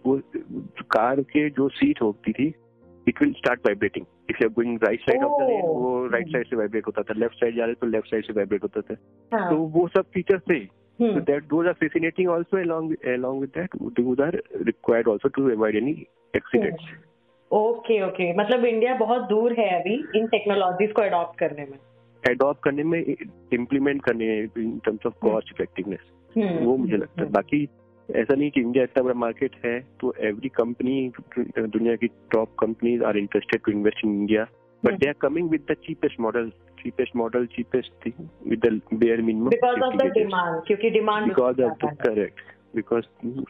वो 0.07 0.21
कार 0.91 1.21
के 1.33 1.49
जो 1.51 1.69
सीट 1.69 2.03
होती 2.03 2.33
थी 2.33 2.47
it 3.09 3.23
will 3.23 3.33
start 3.33 3.61
vibrating 3.67 4.07
if 4.31 4.37
you 4.43 4.49
are 4.49 4.53
going 4.55 4.79
right 4.85 5.01
side 5.01 5.25
of 5.25 5.43
the 5.43 5.49
lane. 5.49 5.61
वो 5.63 6.07
राइट 6.13 6.29
साइड 6.29 6.47
से 6.47 6.57
वाइब्रेट 6.57 6.87
होता 6.87 7.03
था 7.03 7.15
लेफ़्ट 7.19 7.37
साइड 7.37 7.57
जा 7.57 7.65
रहे 7.65 7.75
तो 7.75 7.87
लेफ़्ट 7.87 8.11
साइड 8.11 8.25
से 8.25 8.33
वाइब्रेट 8.33 8.63
होता 8.63 8.81
था। 8.81 8.97
हाँ, 9.33 9.51
तो 9.51 9.57
वो 9.57 9.87
सब 9.89 10.11
फीचर्स 10.15 10.43
थे। 10.51 10.59
हम्म, 11.01 11.13
So 11.15 11.21
that 11.29 11.47
those 11.51 11.69
are 11.69 11.75
fascinating 11.79 12.29
also 12.33 12.59
along 12.59 12.91
along 13.13 13.39
with 13.45 13.53
that 13.55 13.73
those 13.97 14.21
are 14.27 14.35
required 14.69 15.09
also 15.13 15.31
to 15.39 15.47
avoid 15.55 15.79
any 15.81 15.95
accidents. 16.35 16.85
Okay 17.51 18.01
okay 18.07 18.33
मतलब 18.37 18.65
इंडिया 18.65 18.95
बहुत 18.99 19.29
दूर 19.29 19.53
है 19.59 19.69
अभी 19.81 19.95
इन 20.19 20.27
टेक्नोलॉजीज़ 20.29 20.93
को 20.93 21.03
अडॉप्ट 21.03 21.39
करने 21.39 21.67
में। 21.71 21.79
अडॉप्ट 22.23 22.63
करने 22.65 22.85
में 22.85 22.99
इम्प्लीमेंट 23.01 24.03
करने 24.05 24.27
in 24.39 24.79
terms 24.85 25.07
of 25.07 25.15
cost 25.23 25.53
effectiveness 25.55 26.01
hmm, 26.37 26.65
वो 26.65 26.77
मुझे 26.77 26.97
लगता 26.97 27.23
है। 27.23 27.29
बाकी 27.31 27.63
ऐसा 28.09 28.35
नहीं 28.35 28.51
कि 28.51 28.61
इंडिया 28.61 28.85
इतना 28.85 29.03
बड़ा 29.03 29.15
मार्केट 29.19 29.55
है 29.65 29.79
तो 30.01 30.13
एवरी 30.29 30.49
कंपनी 30.57 30.97
दुनिया 31.39 31.95
की 31.97 32.07
top 32.33 32.55
companies 32.59 33.05
are 33.05 33.17
interested 33.19 33.61
to 33.67 33.73
invest 33.73 34.05
in 34.05 34.19
India 34.21 34.47
but. 34.83 34.99
They 34.99 35.09
are 35.09 35.15
coming 35.21 35.51
with 35.51 35.65
the 35.71 35.75
cheapest 35.87 36.21
model 36.21 36.51
cheapest 36.83 37.17
model 37.17 37.47
cheapest 37.55 37.93
thing 38.07 38.27
with 38.49 38.67
the 38.67 38.81
bare 38.95 39.23
minimum 39.23 39.49
because 39.51 39.81
of 39.85 39.97
the 39.97 40.11
demand 40.19 40.61
क्योंकि 40.67 40.91
demand 40.91 41.27
because 41.27 41.63
of 41.63 41.87
the 41.87 41.97
correct 42.03 42.41
because 42.75 43.05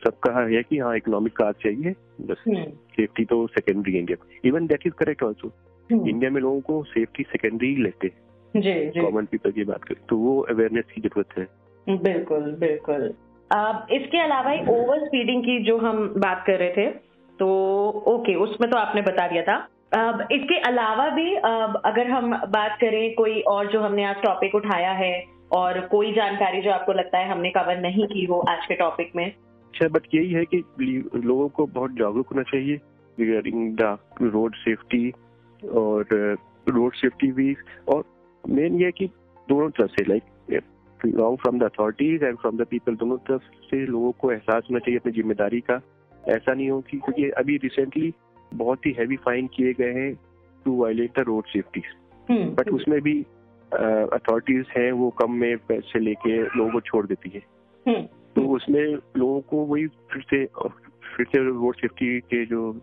सबका 0.05 0.33
है 0.41 0.63
कि 0.63 0.79
हाँ 0.79 0.97
economic 0.97 1.33
car 1.37 1.53
चाहिए 1.63 1.95
बस 2.21 2.45
hmm, 2.49 2.65
safety 2.97 3.25
तो 3.25 3.47
secondary 3.47 3.93
है 3.93 3.99
India 3.99 4.25
में 4.25 4.39
even 4.45 4.67
that 4.67 4.87
is 4.87 4.95
correct 4.95 5.23
also 5.23 5.53
India 5.91 6.31
में 6.31 6.41
लोगों 6.41 6.61
को 6.61 6.83
सेफ्टी 6.85 7.23
सेकेंडरी 7.23 7.75
लेते 7.83 8.07
हैं। 8.07 9.03
कॉमन 9.03 9.25
पीपल 9.25 9.51
की 9.51 9.65
बात 9.65 9.85
करें 9.85 10.05
तो 10.09 10.17
वो 10.19 10.39
अवेयरनेस 10.51 10.85
की 10.95 11.01
ज़रूरत 11.01 11.39
है। 11.39 11.47
बिल्कुल 11.87 12.51
बिल्कुल। 12.61 13.13
अब 13.51 13.87
इसके 13.93 14.19
अलावा 14.19 14.53
ओवर 14.73 15.05
स्पीडिंग 15.07 15.43
की 15.43 15.59
जो 15.65 15.77
हम 15.79 16.07
बात 16.19 16.45
कर 16.47 16.59
रहे 16.59 16.71
थे 16.71 16.89
तो 17.39 17.49
ओके 18.09 18.35
उसमें 18.43 18.71
तो 18.71 18.77
आपने 18.79 19.03
बता 19.03 19.27
दिया 19.29 19.43
था। 19.43 19.57
अब 19.97 20.27
इसके 20.33 20.59
अलावा 20.69 21.09
भी 21.09 21.35
अगर 21.85 22.11
हम 22.11 22.31
बात 22.51 22.77
करें 22.81 23.15
कोई 23.15 23.41
और 23.49 23.71
जो 23.73 23.81
हमने 23.81 24.05
आज 24.05 24.17
टॉपिक 24.23 24.55
उठाया 24.55 24.93
है 24.93 25.13
और 25.55 25.81
कोई 25.89 26.13
जानकारी 26.13 26.61
जो 26.63 26.71
आपको 26.71 26.93
लगता 26.93 27.19
है 27.19 27.31
हमने 27.31 27.51
कवर 27.51 27.81
नहीं 27.81 28.07
की 28.07 28.25
हो 28.25 28.39
आज 28.49 28.67
के 28.67 28.75
टॉपिक 28.75 29.13
में? 29.17 29.25
अच्छा 29.25 29.89
बट 29.89 30.07
यही 30.15 30.33
है 30.33 30.45
कि 30.45 30.57
लोगों 31.17 31.49
को 31.49 31.67
बहुत 31.69 31.93
जागरूक 31.93 32.33
होना 32.33 32.43
चाहिए 32.43 32.81
रिगार्डिंग 33.19 33.77
द 33.77 33.97
रोड 34.25 34.55
सेफ्टी 34.57 35.11
और 35.63 36.07
रोड 36.67 36.95
सेफ्टी 36.95 37.31
भी। 37.33 37.55
और 37.89 38.05
मेन 38.45 38.81
ये 38.81 38.91
कि 38.93 39.07
दोनों 39.49 39.69
तरफ़ 39.71 39.91
से 39.91 40.05
like 40.05 40.23
belong 41.01 41.37
from 41.39 41.59
the 41.59 41.65
authorities 41.65 42.23
and 42.23 42.37
from 42.39 42.57
the 42.57 42.67
people 42.71 42.97
दोनों 42.97 43.17
तरफ़ 43.29 43.43
से 43.65 43.85
लोगों 43.87 44.13
को 44.13 44.31
एहसास 44.33 44.63
होना 44.71 44.79
चाहिए 44.79 44.99
अपनी 44.99 45.13
ज़िम्मेदारी 45.13 45.61
का। 45.61 45.81
ऐसा 46.25 46.53
नहीं 46.53 46.71
हो 46.71 46.81
कि 46.81 46.97
क्योंकि 46.97 47.29
अभी 47.39 47.57
रिसेंटली 47.63 48.13
बहुत 48.53 48.87
ही 48.87 48.93
हैवी 48.99 49.17
फाइन 49.25 49.47
किए 49.47 49.73
गए 49.73 49.93
हैं 49.93 50.13
to 50.67 50.77
violate 50.77 51.19
the 51.19 51.25
road 51.27 51.47
safety 51.47 51.83
but 52.31 52.69
उसमें 52.71 53.01
भी 53.03 53.15
अथॉरिटीज 54.13 54.67
हैं 54.77 54.93
वो 54.93 55.11
कम 55.11 55.33
में 55.33 55.57
पैसे 55.57 55.99
लेके 55.99 56.43
लोगों 56.43 56.71
को 56.71 56.81
छोड़ 56.81 57.07
देती 57.07 57.31
है। 57.35 57.43
हम्म। 57.89 58.07
तो 58.37 58.49
उसमें 58.49 58.95
लोगों 59.17 59.41
को 59.41 59.57
वही 59.57 59.87
फिर 59.87 60.23
से 60.23 60.45
फिर 61.17 61.27
से 61.27 61.45
रोड 61.45 61.77
सेफ्टी 61.77 62.21
के 62.21 62.47
जो 62.47 62.81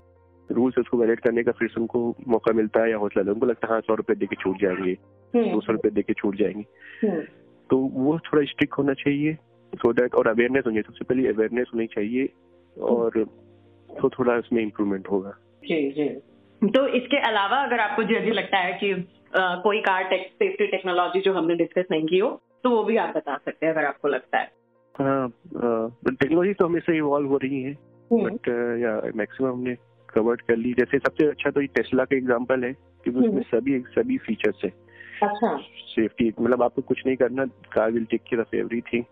रूल्स 0.52 0.76
है 0.78 0.82
उसको 0.82 0.98
वायलेट 0.98 1.20
करने 1.20 1.44
का 1.44 1.52
फिर 1.52 1.68
से 1.68 1.82
उनको 1.82 2.16
मौका 2.28 2.54
मिलता 2.54 2.84
है 2.84 2.92
या 2.92 2.98
हौसला 2.98 3.32
उनको 3.32 3.46
लगता 3.46 3.68
है 3.68 3.74
हाँ 3.74 3.82
सौ 3.82 3.96
रुपए 3.96 4.16
दे 4.16 4.26
के 4.26 4.36
छूट 4.36 4.62
जाएँगे 4.62 4.92
हम्म। 5.36 5.52
दो 5.52 5.62
सौ 5.62 5.72
रुपए 5.72 5.90
दे 5.90 6.02
के 6.02 6.14
छूट 6.14 6.36
जाएँगे। 6.36 7.22
तो 7.70 7.78
वो 7.78 8.20
थोड़ा 8.20 8.44
स्ट्रिक्ट 8.46 8.78
होना 8.78 8.94
चाहिए 8.94 9.34
सो 9.76 9.94
दैट 9.94 10.16
और 10.16 10.28
अवेयरनेस 10.28 10.64
होनी 10.66 10.82
सबसे 10.82 11.06
पहले 11.06 11.28
अवेयरनेस 11.28 11.68
होनी 11.74 11.88
चाहिए 11.88 12.30
और 12.82 13.10
तो 13.90 14.10
थोड़ा 14.10 14.38
इसमें 14.38 14.64
इम्प्रूवमेंट 14.64 15.08
होगा। 15.08 15.32
जी 15.64 15.92
जी। 15.92 16.10
तो 16.70 16.88
इसके 16.88 17.18
अलावा 17.18 17.58
अगर 17.58 17.80
आपको 17.80 18.04
जल्दी 18.04 18.32
लगता 18.32 18.58
है 18.58 18.74
कि 18.74 18.94
कोई 19.36 19.80
कार 19.82 20.04
टेक, 20.04 20.28
सेफ्टी 20.34 20.68
टेक्नोलॉजी 20.68 21.22
जो 21.22 21.34
हमने 21.34 21.56
डिस्कस 21.56 21.86
नहीं 21.92 22.06
की 22.08 22.20
हो 22.20 22.30
तो 22.64 22.70
वो 22.70 22.84
भी 22.84 22.98
आप 22.98 23.16
बता 23.16 23.36
सकते 23.36 23.66
हैं 23.66 23.74
अगर 23.74 23.86
आपको 23.86 24.08
लगता 24.08 24.38
है। 24.38 24.52
हाँ 24.96 25.30
टेक्नोलॉजी 26.10 26.54
तो 26.54 26.66
हमेशा 26.66 26.94
इवॉल्व 26.96 27.30
हो 27.30 27.38
रही 27.38 27.62
है। 27.64 27.74
बट 28.12 28.48
या 28.82 29.00
मैक्सिमम 29.16 29.50
हमने 29.50 29.76
कवर्ड 30.10 30.42
कर 30.42 30.56
ली। 30.56 30.74
जैसे 30.74 30.98
सबसे 31.00 31.28
अच्छा 31.28 31.50
तो 31.52 31.62
ये 31.62 31.68
टेस्ला 31.76 32.04
का 32.04 32.16
एग्जांपल 32.18 32.64
है 32.64 32.72
क्योंकि 32.74 33.20
उसमें 33.20 33.42
सभी 33.52 33.80
सभी 33.90 34.18
फीचर्स 34.18 34.64
है। 34.66 34.72
अच्छा। 35.24 35.56
सेफ्टी 35.88 36.28
मतलब 36.42 36.64
आपको 36.64 36.82
कुछ 36.82 37.02
नहीं 37.06 37.16
करना 37.16 37.46
car 37.74 37.92
will 37.92 38.06
take 38.06 38.22
care 38.22 38.42
of 38.42 38.56
everything 38.56 39.04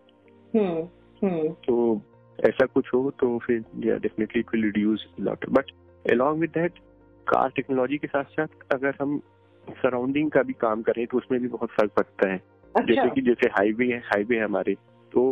तो 1.65 2.01
ऐसा 2.39 2.65
कुछ 2.65 2.93
हो 2.93 3.09
तो 3.19 3.37
फिर 3.37 3.63
या 3.85 3.95
definitely 3.97 4.39
it 4.39 4.53
will 4.53 4.63
reduce 4.63 5.07
lot 5.19 5.49
but 5.49 5.71
along 6.05 6.39
with 6.39 6.49
that 6.49 6.79
car 7.27 7.49
technology 7.49 7.97
के 7.97 8.07
साथ 8.07 8.23
साथ 8.31 8.73
अगर 8.73 8.95
हम 9.01 9.21
सराउंडिंग 9.77 10.29
का 10.31 10.41
भी 10.43 10.53
काम 10.53 10.81
करें 10.81 11.05
तो 11.07 11.17
उसमें 11.17 11.39
भी 11.41 11.47
बहुत 11.47 11.69
फ़र्क 11.69 11.91
पड़ता 11.91 12.29
है। 12.29 12.37
अच्छा। 12.75 12.93
जैसे 12.93 13.09
कि 13.09 13.21
जैसे 13.21 13.49
हाईवे 13.49 13.85
है 13.85 13.97
हाईवे 14.05 14.37
है 14.37 14.43
हमारे 14.43 14.73
तो 15.13 15.31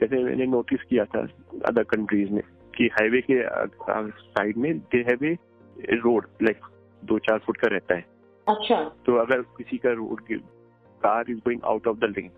जैसे 0.00 0.22
मैंने 0.24 0.46
नोटिस 0.46 0.82
किया 0.82 1.04
था 1.04 1.26
अदर 1.66 1.82
कंट्रीज़ 1.82 2.30
में 2.30 2.42
कि 2.74 2.86
हाईवे 2.92 3.20
के 3.30 3.42
साइड 4.08 4.56
में 4.56 4.78
they 4.78 4.98
have 5.02 5.24
a 5.24 5.36
road 5.76 6.26
like 6.42 6.66
दो 7.02 7.18
चार 7.18 7.38
फुट 7.38 7.56
का 7.56 7.68
रहता 7.68 7.94
है। 7.94 8.04
अच्छा। 8.46 8.82
तो 9.06 9.16
अगर 9.16 9.42
किसी 9.58 9.78
का 9.78 9.92
road 9.92 10.20
car 11.02 11.30
is 11.30 11.38
going 11.38 11.60
out 11.64 11.86
of 11.86 11.98
the 11.98 12.14
lane 12.16 12.28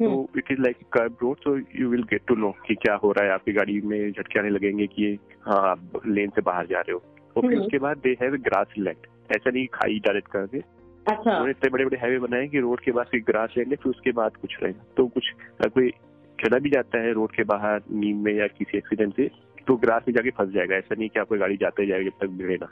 तो 0.00 0.28
it 0.38 0.50
is 0.50 0.60
like 0.60 0.76
curb 0.92 1.16
road 1.22 1.36
so 1.36 1.56
you 1.80 1.88
will 1.88 2.02
get 2.02 2.22
to 2.28 2.34
know 2.34 2.50
कि 2.66 2.74
क्या 2.74 2.94
हो 2.94 3.12
रहा 3.12 3.24
है 3.24 3.32
आपकी 3.32 3.52
गाड़ी 3.52 3.80
में 3.80 4.12
झटके 4.12 4.38
आने 4.38 4.50
लगेंगे 4.50 4.86
कि 4.86 5.18
हाँ 5.42 5.60
आप 5.70 6.00
लेन 6.06 6.30
से 6.30 6.42
बाहर 6.42 6.66
जा 6.66 6.80
रहे 6.80 6.92
हो। 6.92 7.02
और 7.36 7.48
फिर 7.48 7.58
उसके 7.58 7.78
बाद 7.78 7.98
दे 7.98 8.16
हैव 8.22 8.36
ग्रास 8.42 8.74
लैंड 8.78 9.06
ऐसा 9.32 9.50
नहीं 9.50 9.66
खाई 9.72 9.98
डायरेक्ट 9.98 10.28
करके 10.28 10.58
अच्छा। 10.58 11.30
उन्होंने 11.30 11.50
इतने 11.50 11.70
बड़े 11.70 11.84
बड़े 11.84 11.96
हाईवे 11.96 12.18
बनाए 12.18 12.46
कि 12.48 12.60
रोड 12.60 12.80
के 12.80 12.92
बाद 12.92 13.06
फिर 13.06 13.22
ग्रास 13.26 13.54
है 13.58 13.64
फिर 13.64 13.90
उसके 13.90 14.12
बाद 14.12 14.36
कुछ 14.36 14.56
रहेगा 14.62 14.84
तो 14.96 15.06
कुछ 15.06 15.30
कोई 15.64 15.90
चला 16.38 16.58
भी 16.58 16.70
जाता 16.70 17.00
है 17.00 17.12
रोड 17.12 17.32
के 17.32 17.44
बाहर 17.44 17.82
नींद 17.92 18.16
में 18.16 18.32
या 18.34 18.46
किसी 18.46 18.78
एक्सीडेंट 18.78 19.14
से 19.16 19.30
तो 19.66 19.76
ग्रास 19.76 20.02
में 20.08 20.14
जाके 20.14 20.30
फंस 20.30 20.48
जाएगा। 20.48 20.76
ऐसा 20.76 20.94
नहीं 20.98 21.08
कि 21.08 21.20
आपको 21.20 21.38
गाड़ी 21.38 21.56
जाते 21.56 21.86
जाएगी 21.86 22.04
जब 22.04 22.18
तक 22.20 22.32
गिरेगा 22.38 22.66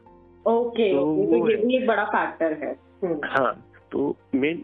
ओके 0.47 0.91
तो 0.93 1.01
ओके 1.01 1.27
तो 1.31 1.51
ये 1.51 1.57
भी 1.57 1.77
एक 1.77 1.87
बड़ा 1.87 2.05
फैक्टर 2.07 2.53
है। 2.65 2.73
हम्म, 3.05 3.19
हाँ 3.25 3.69
तो 3.93 4.17
मेन 4.35 4.63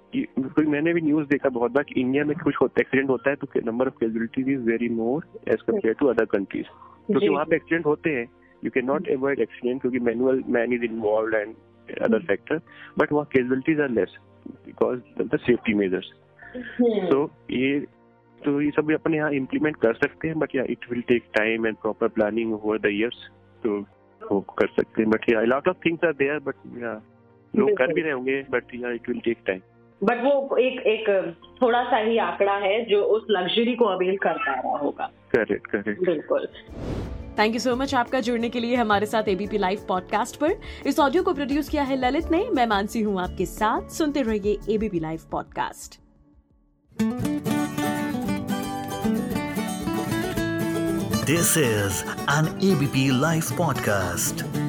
मैंने 0.68 0.92
भी 0.94 1.00
न्यूज़ 1.00 1.26
देखा 1.28 1.48
बहुत 1.48 1.72
बार 1.72 1.84
कि 1.84 2.00
इंडिया 2.00 2.24
में 2.24 2.36
कुछ 2.44 2.54
होता 2.60 2.80
एक्सीडेंट 2.80 3.10
होता 3.10 3.30
है 3.30 3.36
तो 3.36 3.48
number 3.66 3.86
of 3.86 3.94
casualties 4.00 4.48
is 4.48 4.60
very 4.60 4.88
more 4.94 5.24
as 5.48 5.62
compare 5.62 5.94
to 5.94 6.06
other 6.06 6.24
countries 6.24 6.66
क्योंकि 7.06 7.28
वहाँ 7.28 7.44
पे 7.44 7.56
एक्सीडेंट 7.56 7.86
होते 7.86 8.10
हैं। 8.10 8.26
You 8.62 8.70
can 8.70 8.86
not 8.86 9.08
avoid 9.10 9.40
accident 9.40 9.80
क्योंकि 9.80 9.98
manual 10.00 10.42
man 10.48 10.72
is 10.72 10.84
involve 10.84 11.36
and 11.36 11.54
other 11.94 12.18
factor 12.18 12.60
but 12.98 13.12
वहाँ 13.12 13.28
casualties 13.32 13.80
are 13.80 13.90
less 13.90 14.16
because 14.48 15.00
the 15.22 15.38
safety 15.38 15.74
measures 15.74 16.12
hmm, 16.56 17.06
तो 17.10 17.30
ये 17.50 17.78
तो 18.44 18.60
ये 18.60 18.70
सब 18.70 18.92
अपन 18.92 19.14
यहाँ 19.14 19.30
इम्प्लीमेंट 19.30 19.76
कर 19.76 19.94
सकते 19.94 20.28
हैं 20.28 20.38
but 20.38 20.54
yeah 20.54 20.64
it 20.70 20.90
will 20.90 21.00
take 21.00 21.22
time 21.34 21.66
and 21.66 21.76
proper 21.76 22.08
planning 22.08 22.54
over 22.54 22.78
the 22.78 22.86
years 22.86 23.28
तो 23.64 23.86
वो 24.32 24.40
कर 24.40 24.66
सकते 24.66 25.02
हैं. 25.02 25.10
But 25.10 25.32
yeah 25.32 25.40
lot 25.40 25.68
of 25.68 25.76
things 25.86 26.04
are 26.04 26.12
there 26.12 26.38
but 26.38 26.54
yeah 26.78 27.02
लोग 27.56 27.76
कर 27.76 27.92
भी 27.92 28.00
रहे 28.00 28.12
होंगे 28.12 28.42
but 28.50 28.64
yeah 28.74 28.90
it 28.90 29.08
will 29.08 29.20
take 29.20 29.38
time 29.46 29.60
but 30.02 30.16
वो 30.24 30.56
एक 30.56 30.80
एक 30.80 31.34
थोड़ा 31.62 31.84
सा 31.84 31.96
ही 31.96 32.18
आंकड़ा 32.18 32.56
है 32.56 32.84
जो 32.84 33.02
उस 33.02 33.26
लग्जरी 33.30 33.74
को 33.74 33.84
अवेल 33.84 34.16
कर 34.16 34.32
पा 34.32 34.54
रहा 34.54 34.76
होगा। 34.76 35.10
करेक्ट 35.30 35.66
करेक्ट 35.66 36.04
बिल्कुल। 36.04 36.46
थैंक 37.38 37.54
यू 37.54 37.60
सो 37.60 37.76
मच 37.76 37.94
आपका 37.94 38.20
जुड़ने 38.20 38.48
के 38.48 38.60
लिए 38.60 38.76
हमारे 38.76 39.06
साथ 39.06 39.28
एबीपी 39.28 39.58
लाइव 39.58 39.84
पॉडकास्ट 39.88 40.36
पर। 40.36 40.54
इस 40.86 40.98
ऑडियो 40.98 41.22
को 41.22 41.34
प्रोड्यूस 41.34 41.68
किया 41.68 41.82
है 41.82 41.96
ललित 41.96 42.30
ने। 42.30 42.44
मैं 42.50 42.66
मानसी 42.66 43.00
हूँ 43.00 43.20
आपके 43.20 43.46
साथ। 43.46 43.90
सुनते 43.90 44.22
रहिए 44.22 44.58
ABP 44.68 45.00
live 45.00 45.20
podcast 45.32 46.00
this 51.26 51.56
is 51.58 52.02
an 52.30 52.58
ABP 52.72 53.20
live 53.20 53.42
podcast. 53.42 54.67